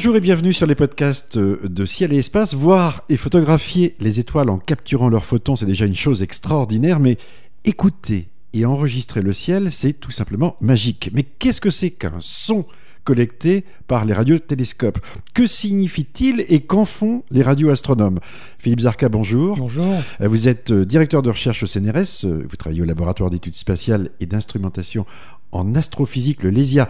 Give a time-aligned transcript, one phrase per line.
[0.00, 2.54] Bonjour et bienvenue sur les podcasts de Ciel et Espace.
[2.54, 7.18] Voir et photographier les étoiles en capturant leurs photons, c'est déjà une chose extraordinaire, mais
[7.66, 11.10] écouter et enregistrer le ciel, c'est tout simplement magique.
[11.12, 12.64] Mais qu'est-ce que c'est qu'un son
[13.04, 15.00] collecté par les radiotélescopes?
[15.34, 18.20] Que signifie-t-il et qu'en font les radioastronomes?
[18.58, 19.58] Philippe Zarka, bonjour.
[19.58, 20.02] Bonjour.
[20.22, 23.54] Euh, vous êtes euh, directeur de recherche au CNRS, euh, vous travaillez au laboratoire d'études
[23.54, 25.04] spatiales et d'instrumentation
[25.52, 26.88] en astrophysique, le LESIA,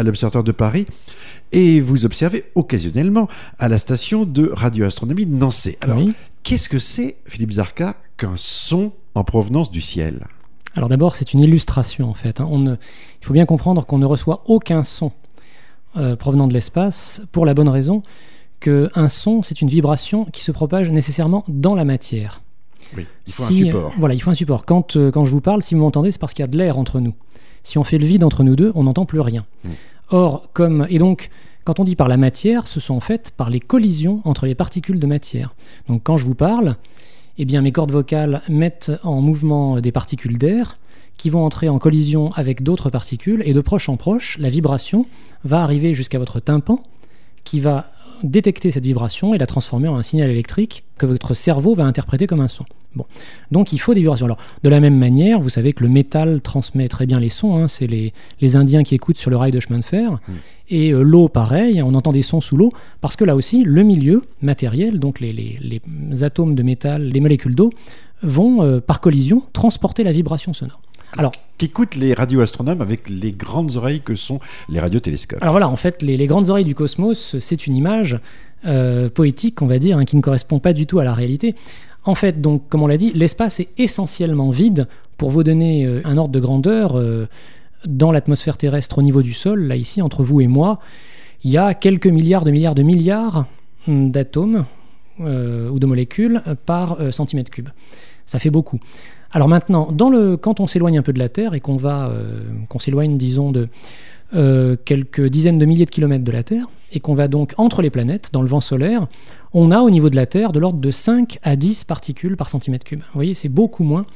[0.00, 0.86] à l'Observatoire de Paris,
[1.52, 3.28] et vous observez occasionnellement
[3.58, 5.76] à la station de radioastronomie de Nancy.
[5.82, 5.98] Alors,
[6.42, 10.26] qu'est-ce que c'est, Philippe Zarka, qu'un son en provenance du ciel?
[10.74, 12.40] Alors d'abord, c'est une illustration en fait.
[12.40, 12.48] Hein.
[13.20, 15.10] Il faut bien comprendre qu'on ne reçoit aucun son
[15.96, 18.02] euh, provenant de l'espace pour la bonne raison
[18.60, 22.42] qu'un son, c'est une vibration qui se propage nécessairement dans la matière.
[22.96, 23.92] Oui, il faut un support.
[23.98, 24.64] voilà, il faut un support.
[24.64, 26.58] Quand, euh, quand je vous parle, si vous m'entendez, c'est parce qu'il y a de
[26.58, 27.14] l'air entre nous.
[27.62, 29.44] Si on fait le vide entre nous deux, on n'entend plus rien.
[29.64, 29.68] Mm.
[30.10, 30.86] Or, comme.
[30.90, 31.30] Et donc,
[31.64, 34.54] quand on dit par la matière, ce sont en fait par les collisions entre les
[34.54, 35.54] particules de matière.
[35.88, 36.76] Donc, quand je vous parle,
[37.38, 40.78] eh bien, mes cordes vocales mettent en mouvement des particules d'air
[41.16, 45.04] qui vont entrer en collision avec d'autres particules, et de proche en proche, la vibration
[45.44, 46.82] va arriver jusqu'à votre tympan,
[47.44, 51.74] qui va détecter cette vibration et la transformer en un signal électrique que votre cerveau
[51.74, 52.64] va interpréter comme un son.
[52.94, 53.04] Bon.
[53.50, 54.26] Donc il faut des vibrations.
[54.26, 57.56] Alors, de la même manière, vous savez que le métal transmet très bien les sons.
[57.56, 57.68] Hein.
[57.68, 60.12] c'est les, les, Indiens qui écoutent sur le rail de chemin de fer.
[60.26, 60.32] Hmm.
[60.70, 63.82] Et euh, l'eau, pareil, on entend des sons sous l'eau, parce que là aussi, le
[63.82, 67.70] milieu matériel, donc les, les, les atomes de métal, les molécules d'eau,
[68.22, 70.80] vont, euh, par collision, transporter la vibration sonore.
[71.16, 74.38] Alors, qu'écoutent les radioastronomes avec les grandes oreilles que sont
[74.68, 78.20] les radiotélescopes Alors voilà, en fait, les, grandes oreilles du cosmos, c'est une image
[78.64, 81.54] euh, poétique, on va dire, hein, qui ne correspond pas du tout à la réalité.
[82.04, 84.88] En fait, donc, comme on l'a dit, l'espace est essentiellement vide.
[85.16, 87.28] Pour vous donner euh, un ordre de grandeur, euh,
[87.84, 90.80] dans l'atmosphère terrestre au niveau du sol, là ici, entre vous et moi,
[91.44, 93.46] il y a quelques milliards de milliards de milliards
[93.86, 94.64] hum, d'atomes
[95.20, 97.68] euh, ou de molécules par centimètre cube.
[98.24, 98.80] Ça fait beaucoup.
[99.32, 99.94] Alors maintenant,
[100.40, 102.12] quand on s'éloigne un peu de la Terre et qu'on va,
[102.68, 103.68] qu'on s'éloigne, disons, de
[104.32, 107.90] quelques dizaines de milliers de kilomètres de la Terre, et qu'on va donc entre les
[107.90, 109.06] planètes, dans le vent solaire,
[109.52, 112.48] on a au niveau de la Terre de l'ordre de 5 à 10 particules par
[112.48, 113.00] centimètre cube.
[113.00, 114.06] Vous voyez, c'est beaucoup moins.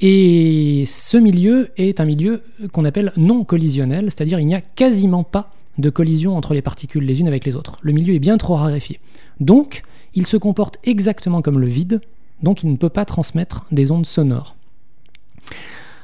[0.00, 2.42] Et ce milieu est un milieu
[2.72, 7.04] qu'on appelle non collisionnel, c'est-à-dire il n'y a quasiment pas de collision entre les particules
[7.04, 7.78] les unes avec les autres.
[7.82, 8.98] Le milieu est bien trop raréfié.
[9.40, 9.82] Donc,
[10.14, 12.00] il se comporte exactement comme le vide,
[12.42, 14.56] donc il ne peut pas transmettre des ondes sonores.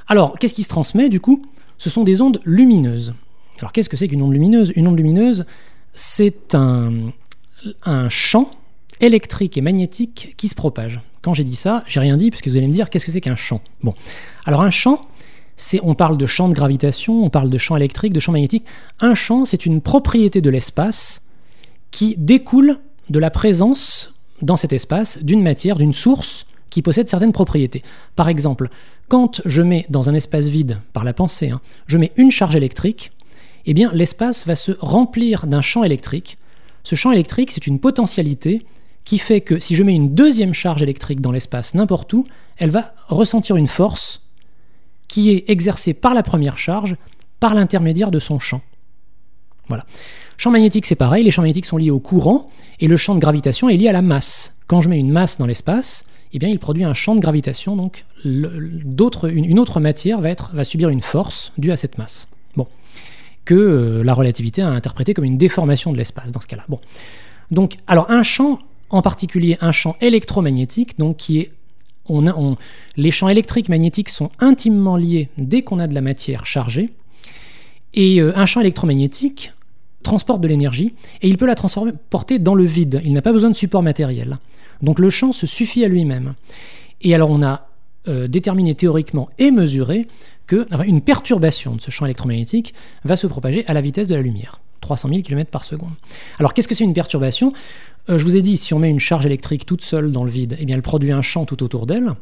[0.08, 1.42] Alors, qu'est-ce qui se transmet du coup?
[1.78, 3.14] Ce sont des ondes lumineuses.
[3.58, 4.72] Alors, qu'est-ce que c'est qu'une onde lumineuse?
[4.76, 5.46] Une onde lumineuse,
[5.94, 7.12] c'est un,
[8.08, 8.50] champ
[9.00, 11.00] électrique et magnétique qui se propage.
[11.22, 13.20] Quand j'ai dit ça, j'ai rien dit puisque vous allez me dire qu'est-ce que c'est
[13.20, 13.60] qu'un champ?
[13.82, 13.94] Bon,
[14.44, 15.08] alors un champ,
[15.56, 18.64] c'est on parle de champ de gravitation, on parle de champ électrique, de champ magnétique.
[19.00, 21.22] Un champ, c'est une propriété de l'espace
[21.90, 22.78] qui découle
[23.10, 27.82] de la présence dans cet espace d'une matière, d'une source qui possède certaines propriétés.
[28.16, 28.68] Par exemple,
[29.08, 32.56] quand je mets dans un espace vide, par la pensée, hein, je mets une charge
[32.56, 33.12] électrique,
[33.66, 36.38] eh bien l'espace va se remplir d'un champ électrique.
[36.84, 38.64] Ce champ électrique, c'est une potentialité
[39.04, 42.26] qui fait que si je mets une deuxième charge électrique dans l'espace n'importe où,
[42.58, 44.22] elle va ressentir une force
[45.08, 46.96] qui est exercée par la première charge
[47.38, 48.62] par l'intermédiaire de son champ.
[49.68, 49.84] Voilà.
[50.36, 52.50] Champ magnétique, c'est pareil, les champs magnétiques sont liés au courant
[52.80, 54.56] et le champ de gravitation est lié à la masse.
[54.66, 58.04] Quand je mets une masse dans l'espace, eh il produit un champ de gravitation, donc
[58.24, 62.28] une, autre matière va subir une force due à cette masse.
[63.46, 66.66] Que euh, la relativité a interprété comme une déformation de l'espace dans ce cas-là.
[67.50, 68.58] Donc, alors un champ
[68.90, 71.50] en particulier un champ électromagnétique, donc qui est
[72.08, 72.56] on
[72.96, 76.90] les champs électriques magnétiques sont intimement liés dès qu'on a de la matière chargée.
[77.94, 79.52] Et euh, un champ électromagnétique
[80.02, 83.00] transporte de l'énergie et il peut la transporter dans le vide.
[83.04, 84.38] Il n'a pas besoin de support matériel.
[84.82, 86.34] Donc le champ se suffit à lui-même.
[87.02, 87.68] Et alors on a
[88.06, 90.06] euh, déterminé théoriquement et mesuré
[90.46, 94.22] que une perturbation de ce champ électromagnétique va se propager à la vitesse de la
[94.22, 94.60] lumière.
[94.80, 95.92] 300 000 km par seconde.
[96.38, 97.52] Alors qu'est-ce que c'est une perturbation?
[98.08, 100.30] Euh, Je vous ai dit, si on met une charge électrique toute seule dans le
[100.30, 102.12] vide, eh bien elle produit un champ tout autour d'elle.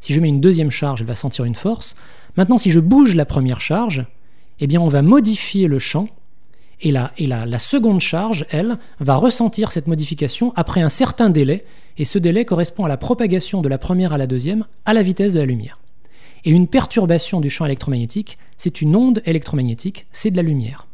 [0.00, 1.96] Si je mets une deuxième charge, elle va sentir une force.
[2.36, 4.04] Maintenant, si je bouge la première charge,
[4.60, 6.08] eh bien on va modifier le champ
[6.80, 11.64] et, la, et la, seconde charge, elle, va ressentir cette modification après un certain délai,
[11.96, 15.02] et ce délai correspond à la propagation de la première à la deuxième à la
[15.02, 15.78] vitesse de la lumière.
[16.44, 20.86] Et une perturbation du champ électromagnétique, c'est une onde électromagnétique, c'est de la lumière.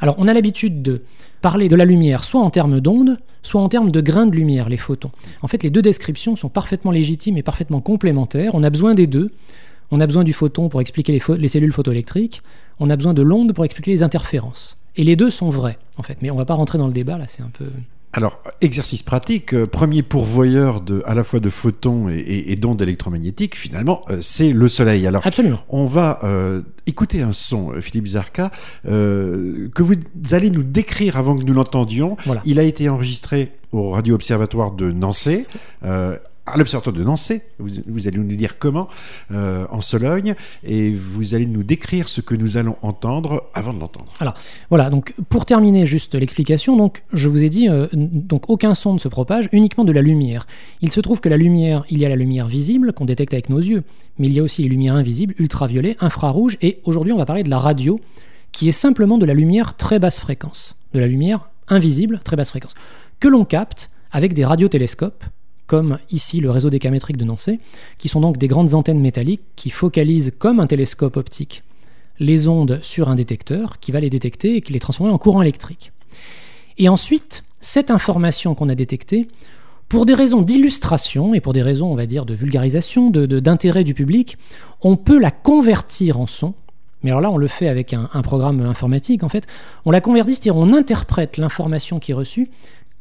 [0.00, 1.02] Alors on a l'habitude de
[1.40, 4.68] parler de la lumière soit en termes d'ondes, soit en termes de grains de lumière,
[4.68, 5.10] les photons.
[5.42, 8.54] En fait, les deux descriptions sont parfaitement légitimes et parfaitement complémentaires.
[8.54, 9.30] On a besoin des deux.
[9.90, 12.42] On a besoin du photon pour expliquer les, cellules photoélectriques.
[12.78, 14.76] On a besoin de l'onde pour expliquer les interférences.
[14.96, 16.18] Et les deux sont vrais, en fait.
[16.22, 17.66] Mais on va pas rentrer dans le débat, là, c'est un peu...
[18.12, 23.56] Alors, exercice pratique, euh, premier pourvoyeur de, à la fois de photons et, d'ondes électromagnétiques,
[23.56, 25.06] finalement, euh, c'est le Soleil.
[25.06, 25.60] Alors, Absolument.
[25.68, 28.50] on va euh, écouter un son, Philippe Zarka,
[28.84, 29.94] que vous
[30.32, 32.16] allez nous décrire avant que nous l'entendions.
[32.26, 32.42] Voilà.
[32.44, 35.44] Il a été enregistré au Radio Observatoire de Nancy
[36.52, 37.40] à l'Observatoire de Nancy.
[37.58, 38.88] Vous, allez nous dire comment
[39.30, 43.80] euh, en Sologne et vous allez nous décrire ce que nous allons entendre avant de
[43.80, 44.12] l'entendre.
[44.20, 44.34] Alors
[44.68, 48.94] voilà, donc pour terminer juste l'explication, donc je vous ai dit euh, donc aucun son
[48.94, 50.46] ne se propage, uniquement de la lumière.
[50.80, 53.48] Il se trouve que la lumière, il y a la lumière visible qu'on détecte avec
[53.48, 53.82] nos yeux,
[54.18, 57.42] mais il y a aussi les lumières invisibles, ultraviolet, infrarouge et aujourd'hui on va parler
[57.42, 58.00] de la radio
[58.52, 62.50] qui est simplement de la lumière très basse fréquence, de la lumière invisible très basse
[62.50, 62.74] fréquence
[63.20, 65.24] que l'on capte avec des radiotélescopes
[65.70, 67.60] comme ici le réseau décamétrique de Nancy,
[67.96, 71.62] qui sont donc des grandes antennes métalliques qui focalisent comme un télescope optique
[72.18, 75.42] les ondes sur un détecteur qui va les détecter et qui les transformer en courant
[75.42, 75.92] électrique.
[76.76, 79.28] Et ensuite, cette information qu'on a détectée,
[79.88, 83.94] pour des raisons d'illustration et pour des raisons, on va dire, de vulgarisation, d'intérêt du
[83.94, 84.38] public,
[84.80, 86.54] on peut la convertir en son.
[87.04, 89.46] Mais alors là, on le fait avec un, un programme informatique, en fait.
[89.84, 92.50] On la convertit, c'est-à-dire on interprète l'information qui est reçue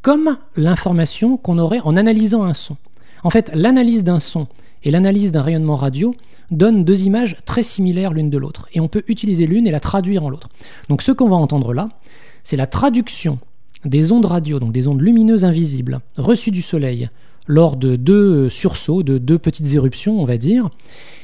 [0.02, 2.78] comme l'information qu'on aurait en analysant un son.
[3.24, 4.48] En fait, l'analyse d'un son
[4.84, 6.16] et l'analyse d'un rayonnement radio
[6.52, 9.80] donnent deux images très similaires l'une de l'autre, et on peut utiliser l'une et la
[9.80, 10.50] traduire en l'autre.
[10.88, 11.90] Donc ce qu'on va entendre là,
[12.44, 13.40] c'est la traduction
[13.86, 17.10] des ondes radio, donc des ondes lumineuses invisibles, reçues du Soleil
[17.46, 20.70] lors de deux sursauts, de deux petites éruptions, on va dire,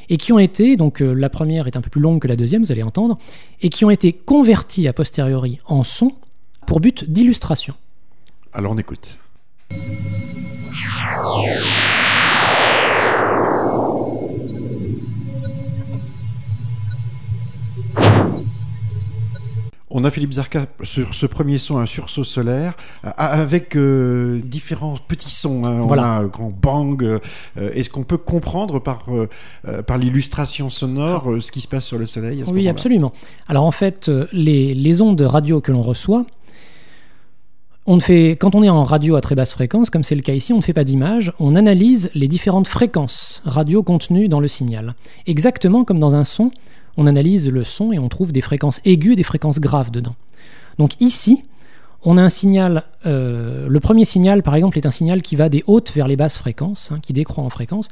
[0.09, 2.35] et qui ont été, donc euh, la première est un peu plus longue que la
[2.35, 3.17] deuxième, vous allez entendre,
[3.61, 6.13] et qui ont été converties a posteriori en son
[6.65, 7.75] pour but d'illustration.
[8.55, 9.17] Alors on écoute.
[19.97, 25.29] On a Philippe Zarka sur ce premier son, un sursaut solaire, avec euh, différents petits
[25.29, 25.61] sons.
[25.65, 25.85] Hein.
[25.87, 27.03] On a un grand bang.
[27.03, 27.19] Euh,
[27.55, 32.05] est-ce qu'on peut comprendre par, euh, par l'illustration sonore ce qui se passe sur le
[32.05, 33.11] Soleil Oui, absolument.
[33.47, 36.25] Alors en fait, les, les ondes radio que l'on reçoit,
[37.87, 40.57] quand on est en radio à très basse fréquence, comme c'est le cas ici, on
[40.57, 44.95] ne fait pas d'image, on analyse les différentes fréquences radio contenues dans le signal.
[45.27, 46.51] Exactement comme dans un son,
[46.97, 50.15] on analyse le son et on trouve des fréquences aiguës des fréquences graves dedans.
[50.79, 51.43] Donc ici,
[52.03, 55.49] on a un signal, euh, le premier signal par exemple est un signal qui va
[55.49, 57.89] des hautes vers les basses fréquences, hein, qui décroît en fréquence,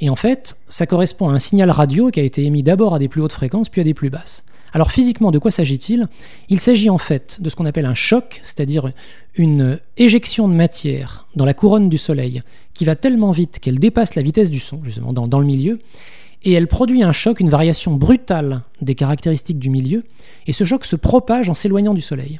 [0.00, 2.98] et en fait, ça correspond à un signal radio qui a été émis d'abord à
[2.98, 4.44] des plus hautes fréquences, puis à des plus basses.
[4.76, 6.06] Alors physiquement, de quoi s'agit-il?
[6.50, 8.90] Il, s'agit en fait de ce qu'on appelle un choc, c'est-à-dire
[9.34, 12.42] une éjection de matière dans la couronne du Soleil
[12.74, 15.78] qui va tellement vite qu'elle dépasse la vitesse du son, justement, dans, le milieu,
[16.44, 20.04] et elle produit un choc, une variation brutale des caractéristiques du milieu,
[20.46, 22.38] et ce choc se propage en s'éloignant du Soleil.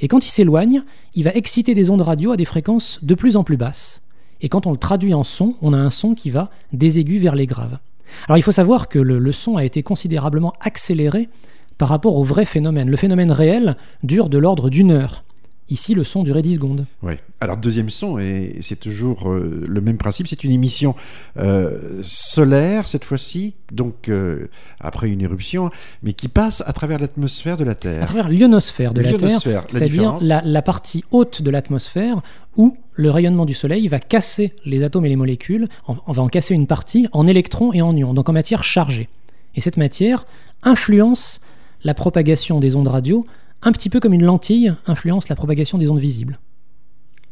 [0.00, 0.82] Et quand il s'éloigne,
[1.14, 4.02] il va exciter des ondes radio à des fréquences de plus en plus basses.
[4.40, 7.22] Et quand on le traduit en son, on a un son qui va des aigus
[7.22, 7.78] vers les graves.
[8.26, 11.28] Alors il faut savoir que le son a été considérablement accéléré
[11.78, 12.88] par rapport au vrai phénomène.
[12.88, 15.24] Le phénomène réel dure de l'ordre d'une heure.
[15.68, 16.86] Ici, le son durait 10 secondes.
[17.02, 17.14] Oui.
[17.40, 20.94] Alors, deuxième son, et c'est toujours euh, le même principe, c'est une émission
[21.38, 24.46] euh, solaire, cette fois-ci, donc euh,
[24.78, 25.70] après une éruption,
[26.04, 28.00] mais qui passe à travers l'atmosphère de la Terre.
[28.00, 32.22] À travers l'ionosphère de la Terre, c'est-à-dire la, partie haute de l'atmosphère
[32.56, 36.28] où le rayonnement du Soleil va casser les atomes et les molécules, on va en
[36.28, 39.08] casser une partie en électrons et en ions, donc en matière chargée.
[39.56, 40.26] Et cette matière
[40.62, 41.40] influence
[41.86, 43.24] la propagation des ondes radio,
[43.62, 46.40] un petit peu comme une lentille influence la propagation des ondes visibles.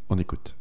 [0.09, 0.55] On écoute.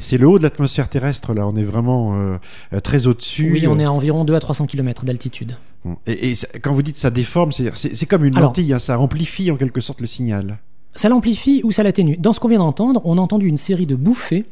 [0.00, 1.46] C'est le haut de l'atmosphère terrestre, là.
[1.46, 3.52] On est vraiment euh, très au-dessus.
[3.52, 5.56] Oui, on est à environ 2 à 300 km d'altitude.
[6.08, 9.80] Et, quand vous dites ça déforme, c'est comme une lentille, hein, ça amplifie en quelque
[9.80, 10.58] sorte le signal
[10.94, 12.16] ça l'amplifie ou ça l'atténue.
[12.18, 14.46] Dans ce qu'on vient d'entendre, on a entendu une série de bouffées.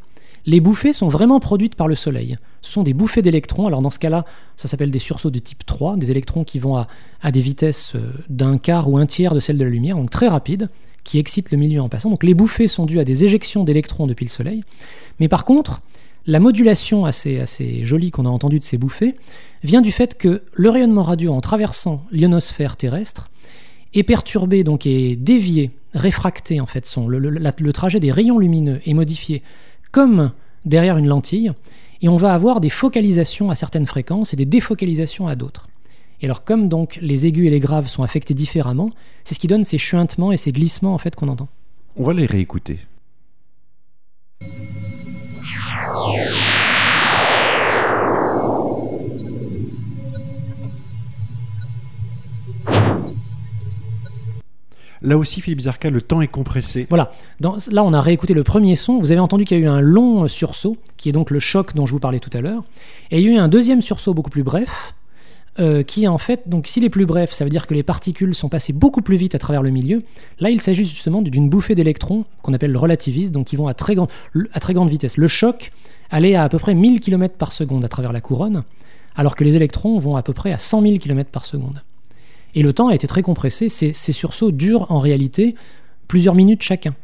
[0.44, 2.38] Les bouffées sont vraiment produites par le Soleil.
[2.62, 3.66] Ce sont des bouffées d'électrons.
[3.66, 4.24] Alors dans ce cas-là,
[4.56, 8.12] ça s'appelle des sursauts de type 3, des électrons qui vont à, des vitesses euh,
[8.28, 10.68] d'un quart ou un tiers de celle de la lumière, donc très rapides,
[11.02, 12.10] qui excitent le milieu en passant.
[12.10, 14.62] Donc les bouffées sont dues à des éjections d'électrons depuis le Soleil.
[15.18, 15.82] Mais par contre,
[16.28, 19.16] la modulation assez, assez jolie qu'on a entendue de ces bouffées
[19.62, 23.30] vient du fait que le rayonnement radio en traversant l'ionosphère terrestre
[23.98, 26.86] est perturbé, donc est dévié, réfracté en fait.
[26.86, 29.42] Son, le, trajet des rayons lumineux est modifié
[29.92, 30.32] comme
[30.64, 31.52] derrière une lentille,
[32.02, 35.68] et on va avoir des focalisations à certaines fréquences et des défocalisations à d'autres.
[36.20, 38.90] Et alors comme donc les aigus et les graves sont affectés différemment,
[39.24, 41.48] c'est ce qui donne ces chuintements et ces glissements en fait qu'on entend.
[41.96, 42.78] On va les réécouter.
[55.06, 56.86] Là aussi, Philippe Zarka, le temps est compressé.
[56.90, 57.12] Voilà.
[57.40, 58.98] Là, on a réécouté le premier son.
[58.98, 61.76] Vous avez entendu qu'il y a eu un long sursaut, qui est donc le choc
[61.76, 62.64] dont je vous parlais tout à l'heure.
[63.12, 64.94] Et il y a eu un deuxième sursaut beaucoup plus bref,
[65.60, 68.34] euh, qui en fait, donc s'il est plus bref, ça veut dire que les particules
[68.34, 70.02] sont passées beaucoup plus vite à travers le milieu.
[70.40, 73.74] Là, il s'agit justement d'une bouffée d'électrons qu'on appelle le relativiste, donc qui vont à
[73.74, 73.94] très,
[74.52, 75.18] à très grande vitesse.
[75.18, 75.70] Le choc
[76.10, 78.64] allait à à peu près 1000 km par seconde à travers la couronne,
[79.14, 81.80] alors que les électrons vont à peu près à 100 000 km par seconde.
[82.56, 83.68] Et le temps a été très compressé.
[83.68, 85.54] Ces, ces sursauts durent en réalité
[86.08, 86.94] plusieurs minutes chacun.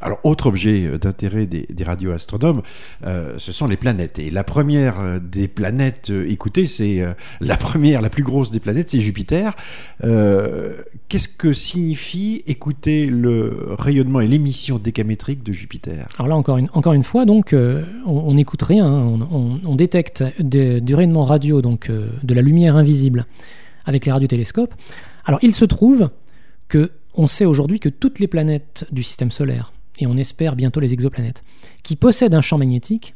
[0.00, 2.62] Alors, autre objet euh, d'intérêt des, des radioastronomes,
[3.06, 4.18] euh, ce sont les planètes.
[4.18, 8.60] Et la première euh, des planètes écoutées, c'est euh, la première, la plus grosse des
[8.60, 9.54] planètes, c'est Jupiter.
[10.04, 10.74] Euh,
[11.08, 16.06] Qu'est-ce que signifie écouter le rayonnement et l'émission décamétrique de Jupiter?
[16.18, 17.54] Alors là, encore une, encore une fois, donc,
[18.06, 19.04] on n'écoute rien, hein.
[19.04, 23.26] on, on- on détecte de- du rayonnement radio, donc de la lumière invisible,
[23.84, 24.74] avec les radiotélescopes.
[25.24, 26.10] Alors, il se trouve
[26.68, 30.80] que on sait aujourd'hui que toutes les planètes du système solaire, et on espère bientôt
[30.80, 31.44] les exoplanètes,
[31.82, 33.14] qui possèdent un champ magnétique,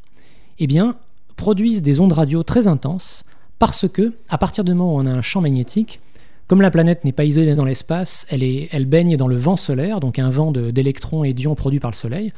[0.58, 0.96] eh bien,
[1.36, 3.24] produisent des ondes radio très intenses,
[3.58, 6.00] parce que, à partir du moment où on a un champ magnétique,
[6.46, 10.00] comme la planète n'est pas isolée dans l'espace, elle, elle baigne dans le vent solaire,
[10.00, 12.32] donc un vent d'électrons et d'ions produits par le Soleil.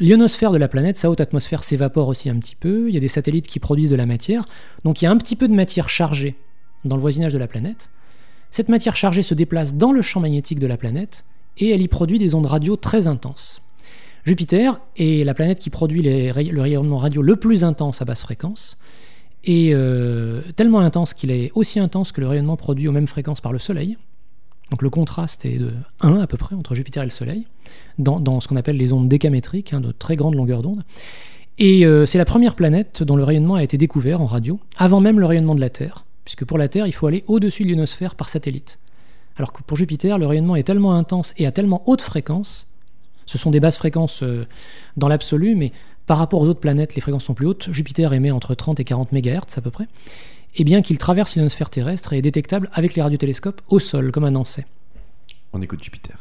[0.00, 3.00] L'ionosphère de la planète, sa haute atmosphère s'évapore aussi un petit peu, il y a
[3.00, 4.44] des satellites qui produisent de la matière,
[4.84, 6.36] donc il y a un petit peu de matière chargée
[6.84, 7.90] dans le voisinage de la planète.
[8.50, 11.24] Cette matière chargée se déplace dans le champ magnétique de la planète
[11.58, 13.62] et elle y produit des ondes radio très intenses.
[14.24, 18.78] Jupiter est la planète qui produit le rayonnement radio le plus intense à basse fréquence,
[19.44, 23.40] et euh, tellement intense qu'il est aussi intense que le rayonnement produit aux mêmes fréquences
[23.40, 23.98] par le Soleil.
[24.70, 27.46] Donc le contraste est de 1 à peu près entre Jupiter et le Soleil,
[27.98, 30.82] dans, dans ce qu'on appelle les ondes décamétriques, hein, de très grande longueur d'onde.
[31.58, 35.00] Et euh, c'est la première planète dont le rayonnement a été découvert en radio, avant
[35.00, 37.68] même le rayonnement de la Terre, puisque pour la Terre, il faut aller au-dessus de
[37.68, 38.78] l'ionosphère par satellite.
[39.36, 42.66] Alors que pour Jupiter, le rayonnement est tellement intense et à tellement haute fréquence,
[43.26, 44.46] ce sont des basses fréquences euh,
[44.96, 45.72] dans l'absolu, mais
[46.06, 47.68] par rapport aux autres planètes, les fréquences sont plus hautes.
[47.72, 49.88] Jupiter émet entre 30 et 40 MHz à peu près,
[50.56, 54.24] et bien qu'il traverse l'ionosphère terrestre et est détectable avec les radiotélescopes au sol, comme
[54.24, 54.66] un ancet.
[55.52, 56.18] On écoute Jupiter.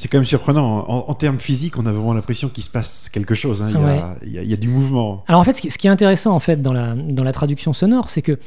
[0.00, 0.88] C'est quand même surprenant.
[0.88, 3.60] En, en termes physiques, on a vraiment l'impression qu'il se passe quelque chose.
[3.62, 3.66] hein.
[3.68, 4.00] Il, y a, Ouais.
[4.24, 5.24] il y a- il y a du mouvement.
[5.28, 8.08] Alors en fait, ce qui, est intéressant en fait dans la, dans la traduction sonore,
[8.08, 8.38] c'est que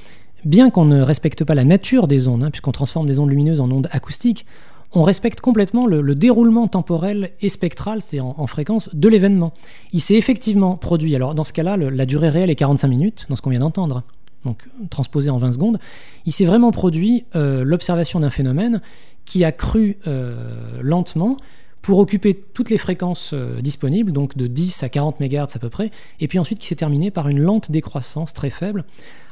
[0.45, 3.61] bien qu'on ne respecte pas la nature des ondes, hein, puisqu'on transforme des ondes lumineuses
[3.61, 4.47] en ondes acoustiques,
[4.95, 9.53] on respecte complètement le, le déroulement temporel et spectral, c'est en, en fréquence, de l'événement.
[9.91, 13.35] Il s'est effectivement produit, alors dans ce cas-là, la durée réelle est 45 minutes, dans
[13.35, 14.01] ce qu'on vient d'entendre,
[14.43, 15.79] donc transposé en 20 secondes.
[16.25, 18.81] Il s'est vraiment produit euh, l'observation d'un phénomène
[19.25, 21.37] qui a cru euh, lentement
[21.83, 25.69] pour occuper toutes les fréquences euh, disponibles, donc de 10 à 40 MHz à peu
[25.69, 28.85] près, et puis ensuite qui s'est terminé par une lente décroissance très faible.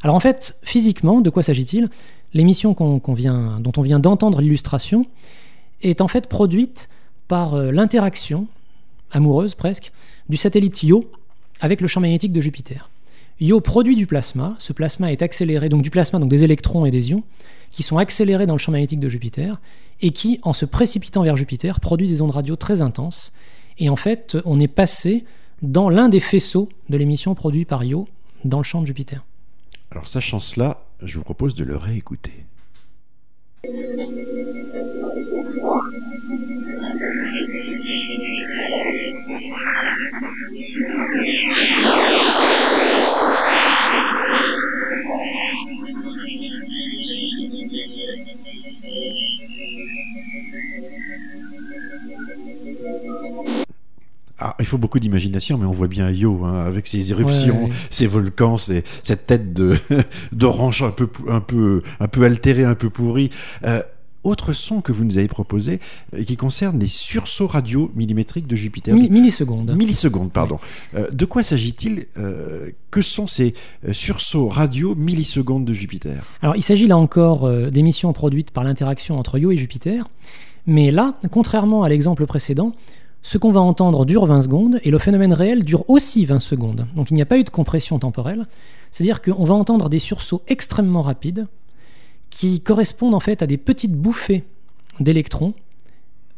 [0.04, 1.90] Alors en fait, physiquement, de quoi s'agit-il?
[2.34, 3.14] L'émission dont on
[3.82, 5.06] vient d'entendre l'illustration
[5.82, 6.90] est en fait produite
[7.30, 8.48] par euh, l'interaction,
[9.12, 9.94] amoureuse presque,
[10.28, 11.10] du satellite Io
[11.62, 12.91] avec le champ magnétique de Jupiter.
[13.42, 16.92] Io produit du plasma, ce plasma est accéléré, donc du plasma, donc des électrons et
[16.92, 17.24] des ions,
[17.72, 19.60] qui sont accélérés dans le champ magnétique de Jupiter,
[20.00, 23.34] et qui, en se précipitant vers Jupiter, produisent des ondes radio très intenses.
[23.80, 25.26] Et en fait, on est passé
[25.64, 28.08] dans l'un des faisceaux de l'émission produite par Io
[28.46, 29.26] dans le champ de Jupiter.
[29.90, 32.46] Alors, sachant cela, je vous propose de le réécouter.
[54.44, 57.70] Ah, il faut beaucoup d'imagination, mais on voit bien Io hein, avec ses éruptions, Ouais,
[57.70, 57.76] ouais.
[57.92, 59.76] ses volcans, ses- cette tête de
[60.32, 63.30] d'orange un peu, pou- un peu, un peu altérée, un peu pourrie.
[63.66, 63.82] Euh,
[64.24, 65.80] autre son que vous nous avez proposé
[66.16, 68.94] euh, qui concerne les sursauts radio millimétriques de Jupiter.
[68.96, 69.76] Mi- millisecondes.
[69.76, 70.60] Millisecondes, pardon.
[70.96, 73.54] Euh, de quoi s'agit-il Euh, Que sont ces
[73.92, 76.24] sursauts radio millisecondes de Jupiter?
[76.42, 80.08] Alors, il s'agit là encore d'émissions produites par l'interaction entre Io et Jupiter.
[80.68, 82.74] Mais là, contrairement à l'exemple précédent,
[83.24, 86.88] ce qu'on va entendre dure 20 secondes et le phénomène réel dure aussi 20 secondes.
[86.96, 88.48] Donc il n'y a pas eu de compression temporelle.
[88.90, 91.48] C'est-à-dire qu'on va entendre des sursauts extrêmement rapides
[92.30, 94.44] qui correspondent en fait à des petites bouffées
[95.00, 95.54] d'électrons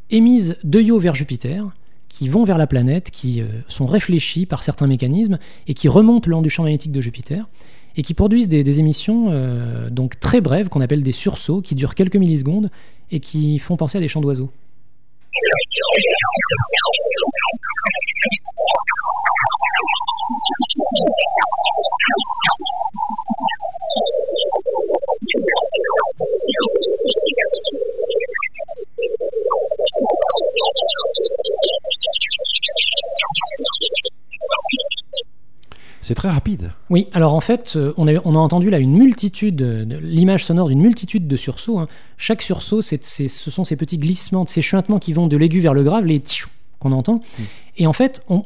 [0.10, 1.66] émisent d'œillot vers Jupiter,
[2.10, 6.30] qui vont vers la planète, qui euh, sont réfléchis par certains mécanismes et qui remontent
[6.30, 7.48] le long du champ magnétique de Jupiter
[7.96, 11.96] et qui produisent des, émissions euh, donc très brèves qu'on appelle des sursauts qui durent
[11.96, 12.70] quelques millisecondes
[13.12, 14.52] et qui font penser à des chants d'oiseaux.
[15.34, 15.48] Thank
[20.98, 21.53] you.
[36.94, 39.64] Oui, alors en fait, euh, on a, on a entendu là une multitude,
[40.04, 41.80] l'image sonore d'une multitude de sursauts.
[41.80, 41.88] Hein.
[42.18, 45.82] Chaque sursaut, ce sont ces petits glissements, ces chuintements qui vont de l'aigu vers le
[45.82, 46.22] grave, les
[46.78, 47.16] qu'on entend.
[47.16, 47.44] Mm.
[47.78, 48.46] Et en fait, on,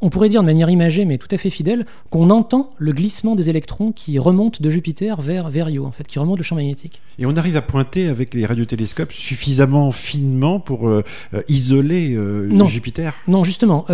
[0.00, 3.34] on pourrait dire de manière imagée, mais tout à fait fidèle, qu'on entend le glissement
[3.34, 6.54] des électrons qui remontent de Jupiter vers, vers Io, en fait, qui remontent le champ
[6.54, 7.00] magnétique.
[7.18, 11.02] Et on arrive à pointer avec les radiotélescopes suffisamment finement pour euh,
[11.34, 13.14] euh, isoler euh, Jupiter?
[13.26, 13.86] Non, justement,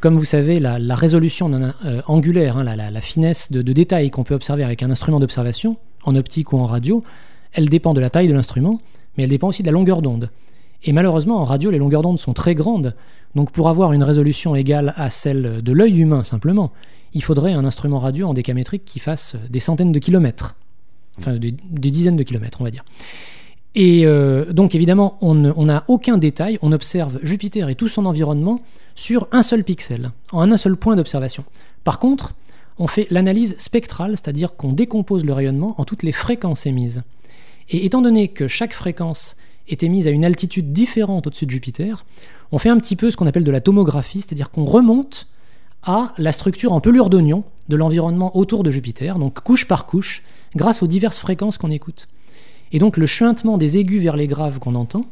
[0.00, 1.50] comme vous savez, la, résolution
[2.06, 6.16] angulaire, hein, la, finesse de, de détail qu'on peut observer avec un instrument d'observation, en
[6.16, 7.02] optique ou en radio,
[7.52, 8.80] elle dépend de la taille de l'instrument,
[9.16, 10.30] mais elle dépend aussi de la longueur d'onde.
[10.84, 12.94] Et malheureusement, en radio, les longueurs d'onde sont très grandes.
[13.34, 16.72] Donc pour avoir une résolution égale à celle de l'œil humain simplement,
[17.14, 20.56] il faudrait un instrument radio en décamétrique qui fasse des centaines de kilomètres.
[21.18, 22.84] Enfin, des, dizaines de kilomètres, on va dire.
[23.74, 28.60] Et euh, donc évidemment, on n'a aucun détail, on observe Jupiter et tout son environnement
[28.94, 31.44] sur un seul pixel, en un seul point d'observation.
[31.84, 32.34] Par contre,
[32.78, 37.02] on fait l'analyse spectrale, c'est-à-dire qu'on décompose le rayonnement en toutes les fréquences émises.
[37.70, 39.36] Et étant donné que chaque fréquence
[39.68, 42.04] est émise à une altitude différente au-dessus de Jupiter,
[42.52, 45.28] on fait un petit peu ce qu'on appelle de la tomographie, c'est-à-dire qu'on remonte
[45.82, 50.22] à la structure en pelure d'oignon de l'environnement autour de Jupiter, donc couche par couche,
[50.54, 52.08] grâce aux diverses fréquences qu'on écoute.
[52.72, 55.06] Et donc le chuintement des aigus vers les graves qu'on entend,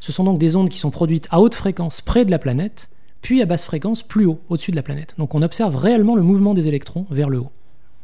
[0.00, 2.88] ce sont donc des ondes qui sont produites à haute fréquence près de la planète,
[3.20, 5.14] puis à basse fréquence plus haut, au-dessus de la planète.
[5.18, 7.50] Donc on observe réellement le mouvement des électrons vers le haut.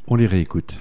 [0.09, 0.79] On les réécoute.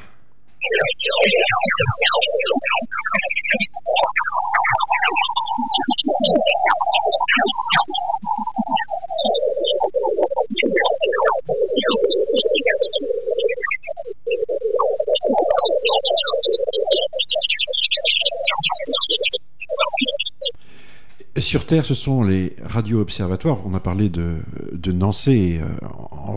[21.40, 23.58] Sur Terre, ce sont les radio-observatoires.
[23.66, 24.38] On a parlé de,
[24.72, 25.68] de Nancy euh,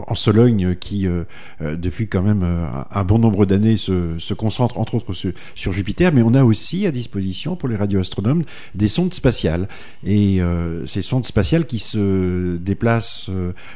[0.06, 1.24] en, Sologne qui, euh,
[1.60, 2.44] euh, depuis quand même
[2.90, 6.12] un bon nombre d'années, se, concentre entre autres sur, sur, Jupiter.
[6.12, 9.68] Mais on a aussi à disposition pour les radioastronomes des sondes spatiales.
[10.04, 10.40] Et
[10.86, 13.30] ces sondes spatiales qui se déplacent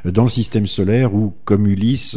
[0.04, 2.16] dans le système solaire ou comme Ulysse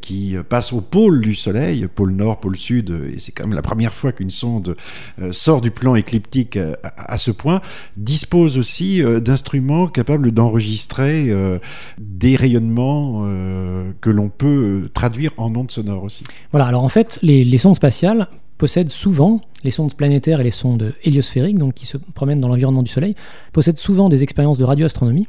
[0.00, 2.90] qui passe au pôle du Soleil, pôle nord, pôle sud.
[3.14, 4.76] Et c'est quand même la première fois qu'une sonde
[5.30, 6.58] sort du plan écliptique
[6.96, 7.60] à, ce point
[7.96, 11.58] dispose aussi euh, d'instruments capables d'enregistrer euh,
[11.98, 16.24] des rayonnements euh, que l'on peut traduire en ondes sonores aussi.
[16.50, 20.94] Voilà, alors en fait, les, sondes spatiales possèdent souvent, les sondes planétaires et les sondes
[21.04, 23.14] héliosphériques, donc qui se promènent dans l'environnement du Soleil,
[23.52, 25.26] possèdent souvent des expériences de radioastronomie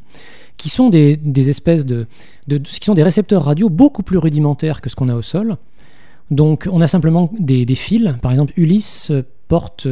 [0.56, 2.08] qui sont des, espèces de,
[2.48, 5.58] qui sont des récepteurs radio beaucoup plus rudimentaires que ce qu'on a au sol.
[6.32, 9.12] Donc on a simplement des, des fils, par exemple Ulysse
[9.48, 9.88] porte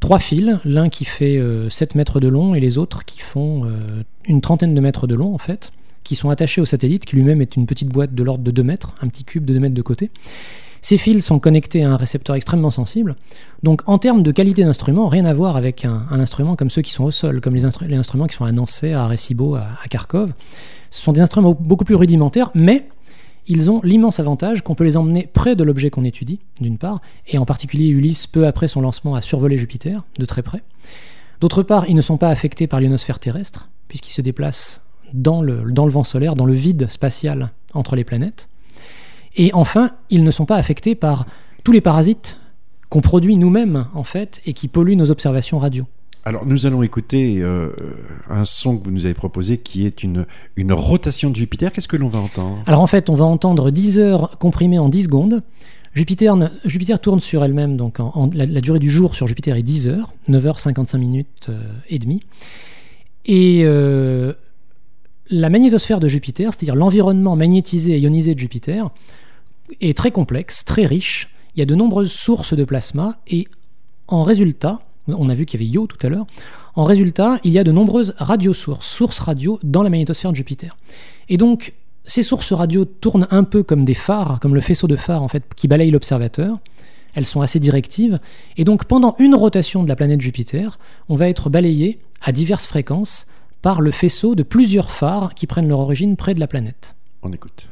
[0.00, 3.64] trois fils, l'un qui fait 7 euh, mètres de long et les autres qui font
[3.64, 5.72] euh, une trentaine de mètres de long en fait,
[6.06, 8.62] qui sont attachés au satellite qui lui-même est une petite boîte de l'ordre de 2
[8.62, 10.10] mètres, un petit cube de 2 mètres de côté.
[10.80, 13.16] Ces fils sont connectés à un récepteur extrêmement sensible.
[13.64, 16.92] Donc en termes de qualité d'instrument, rien à voir avec un, instrument comme ceux qui
[16.92, 20.32] sont au sol, comme les, instruments qui sont à Nancy, à Arecibo, à, à Kharkov.
[20.90, 22.86] Ce sont des instruments beaucoup plus rudimentaires, mais
[23.48, 27.00] ils ont l'immense avantage qu'on peut les emmener près de l'objet qu'on étudie, d'une part,
[27.26, 30.62] et en particulier Ulysse, peu après son lancement, a survolé Jupiter, de très près.
[31.40, 35.70] D'autre part, ils ne sont pas affectés par l'ionosphère terrestre, puisqu'ils se déplacent dans le,
[35.70, 38.48] dans le vent solaire, dans le vide spatial entre les planètes.
[39.36, 41.26] Et enfin, ils ne sont pas affectés par
[41.64, 42.38] tous les parasites
[42.88, 45.86] qu'on produit nous-mêmes, en fait, et qui polluent nos observations radio.
[46.26, 47.70] Alors nous allons écouter euh,
[48.28, 51.70] un son que vous nous avez proposé qui est une, une rotation de Jupiter.
[51.70, 52.58] Qu'est-ce que l'on va entendre?
[52.66, 55.42] Alors en fait on va entendre 10 heures comprimées en 10 secondes.
[55.94, 59.88] Jupiter, Jupiter tourne sur elle-même, donc en, la, durée du jour sur Jupiter est 10
[59.88, 62.22] heures, 9 heures 55 minutes euh, et demie.
[63.24, 64.32] Et euh,
[65.30, 68.90] la magnétosphère de Jupiter, c'est-à-dire l'environnement magnétisé et ionisé de Jupiter,
[69.80, 71.34] est très complexe, très riche.
[71.54, 73.48] Il y a de nombreuses sources de plasma et
[74.08, 76.26] en résultat, on a vu qu'il y avait Io tout à l'heure.
[76.74, 80.76] En résultat, il y a de nombreuses radiosources, sources radio dans la magnétosphère de Jupiter.
[81.28, 81.72] Et donc,
[82.04, 85.28] ces sources radio tournent un peu comme des phares, comme le faisceau de phare en
[85.28, 86.58] fait qui balaye l'observateur.
[87.14, 88.18] elles sont assez directives,
[88.58, 92.66] et donc pendant une rotation de la planète Jupiter, on va être balayé à diverses
[92.66, 93.26] fréquences
[93.66, 96.94] par le faisceau de plusieurs phares qui prennent leur origine près de la planète.
[97.24, 97.68] On écoute.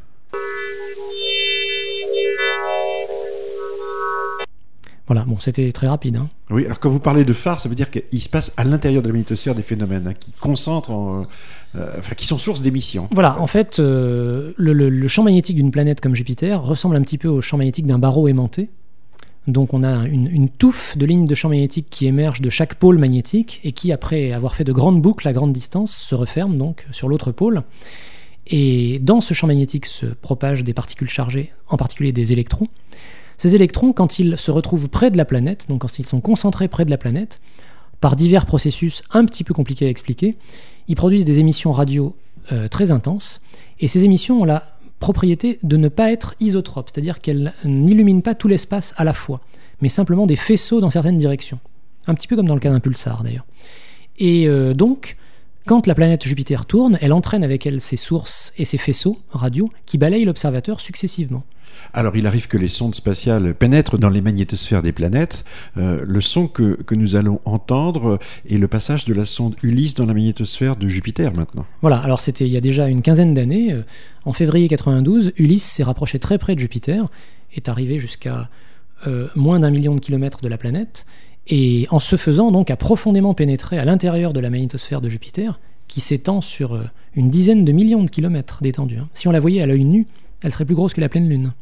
[5.06, 6.16] Voilà, bon, c'était très rapide.
[6.16, 6.28] Hein.
[6.50, 9.02] Oui, alors quand vous parlez de phares, ça veut dire qu'il se passe à l'intérieur
[9.02, 11.26] de la magnétosphère des phénomènes hein, qui concentrent, en,
[11.76, 13.06] euh, enfin qui sont source d'émissions.
[13.12, 17.02] Voilà, en fait, euh, le, le- le champ magnétique d'une planète comme Jupiter ressemble un
[17.02, 18.68] petit peu au champ magnétique d'un barreau aimanté.
[19.46, 22.98] Donc on a une, touffe de lignes de champ magnétique qui émergent de chaque pôle
[22.98, 26.86] magnétique et qui, après avoir fait de grandes boucles à grande distance, se referment donc
[26.92, 27.62] sur l'autre pôle.
[28.46, 32.68] Et dans ce champ magnétique se propagent des particules chargées, en particulier des électrons.
[33.36, 36.68] Ces électrons, quand ils se retrouvent près de la planète, donc quand ils sont concentrés
[36.68, 37.40] près de la planète,
[38.00, 40.36] par divers processus un petit peu compliqués à expliquer,
[40.88, 42.16] ils produisent des émissions radio
[42.52, 43.40] euh, très intenses.
[43.80, 48.34] Et ces émissions ont la propriété de ne pas être isotropes, c'est-à-dire qu'elles n'illuminent pas
[48.34, 49.40] tout l'espace à la fois,
[49.80, 51.58] mais simplement des faisceaux dans certaines directions.
[52.06, 53.46] Un petit peu comme dans le cas d'un pulsar d'ailleurs.
[54.18, 55.16] Et euh, donc,
[55.66, 59.70] quand la planète Jupiter tourne, elle entraîne avec elle ses sources et ses faisceaux radio
[59.86, 61.44] qui balayent l'observateur successivement.
[61.92, 65.44] Alors, il arrive que les sondes spatiales pénètrent dans les magnétosphères des planètes.
[65.76, 70.06] Euh, le son que, nous allons entendre est le passage de la sonde Ulysse dans
[70.06, 71.66] la magnétosphère de Jupiter maintenant.
[71.82, 73.72] Voilà, alors c'était il y a déjà une quinzaine d'années.
[73.72, 73.82] euh,
[74.24, 77.06] En février 92, Ulysse s'est rapproché très près de Jupiter,
[77.54, 78.48] est arrivé jusqu'à
[79.06, 81.06] euh, moins d'un million de kilomètres de la planète,
[81.46, 85.60] et en ce faisant donc a profondément pénétré à l'intérieur de la magnétosphère de Jupiter,
[85.88, 86.80] qui s'étend sur
[87.14, 88.96] une dizaine de millions de kilomètres d'étendue.
[88.96, 89.08] hein.
[89.12, 90.06] Si on la voyait à l'œil nu,
[90.44, 91.54] elle serait plus grosse que la pleine Lune,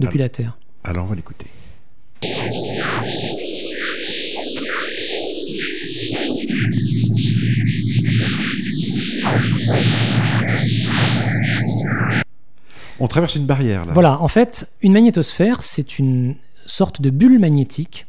[0.00, 0.56] depuis la Terre.
[0.82, 1.46] Alors, on va l'écouter.
[12.98, 13.92] On traverse une barrière là.
[13.92, 18.06] Voilà, en fait, une magnétosphère, c'est une sorte de bulle magnétique.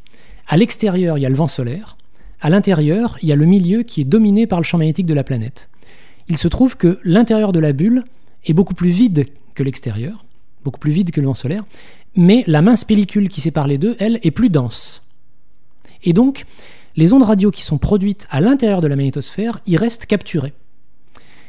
[0.48, 1.98] À l'extérieur, il y a le vent solaire.
[2.40, 5.14] À l'intérieur, il y a le milieu qui est dominé par le champ magnétique de
[5.14, 5.68] la planète.
[6.30, 8.06] Il se trouve que l'intérieur de la bulle
[8.46, 9.26] est beaucoup plus vide
[9.56, 10.26] que l'extérieur,
[10.64, 11.64] beaucoup plus vide que le vent solaire,
[12.16, 15.04] mais la mince pellicule qui sépare les deux, elle, est plus dense.
[16.04, 16.46] Et donc,
[16.96, 20.54] les ondes radio qui sont produites à l'intérieur de la magnétosphère y restent capturées.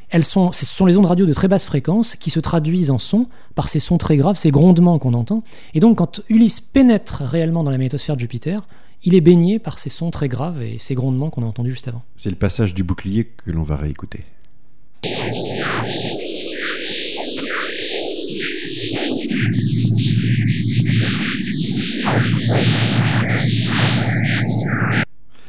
[0.08, 2.98] Elles sont, ce sont les ondes radio de très basse fréquence qui se traduisent en
[2.98, 5.42] son par ces sons très graves, ces grondements qu'on entend.
[5.74, 8.66] Et donc, quand Ulysse pénètre réellement dans la magnétosphère de Jupiter,
[9.02, 11.88] il est baigné par ces sons très graves et ces grondements qu'on a entendus juste
[11.88, 12.02] avant.
[12.16, 14.20] C'est le passage du bouclier que l'on va réécouter.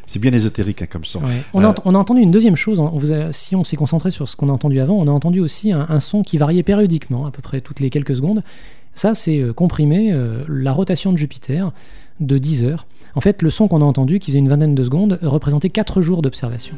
[0.06, 1.20] C'est bien ésotérique hein, comme son.
[1.20, 1.42] Ouais.
[1.54, 2.80] On, a, Euh, on a entendu une deuxième chose.
[2.80, 5.12] on vous a- si on s'est concentré sur ce qu'on a entendu avant, on a
[5.12, 8.42] entendu aussi un, un son qui variait périodiquement, à peu près toutes les quelques secondes.
[8.96, 11.72] Ça, c'est euh, comprimé euh, la rotation de Jupiter
[12.22, 12.88] de 10 heures.
[13.16, 16.02] En fait, le son qu'on a entendu, qui faisait une vingtaine de secondes, représentait 4
[16.02, 16.76] jours d'observation.